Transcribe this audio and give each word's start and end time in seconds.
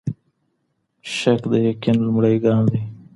شک 1.15 1.41
د 1.51 1.53
يقين 1.69 1.97
لومړی 2.05 2.35
ګام 2.45 2.63
دی. 2.71 2.81